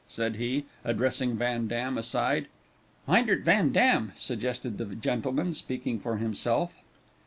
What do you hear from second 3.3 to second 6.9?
Van Dam," suggested the gentleman speaking for himself.